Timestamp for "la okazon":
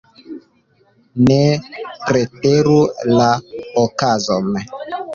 3.19-4.55